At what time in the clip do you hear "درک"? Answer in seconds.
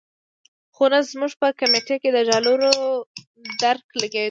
3.61-3.85